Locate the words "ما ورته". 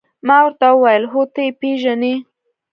0.27-0.67